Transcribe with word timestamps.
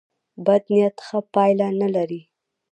بد 0.45 0.63
نیت 0.71 0.95
ښه 1.05 1.19
پایله 1.33 1.67
نه 1.81 1.87
لري. 1.95 2.21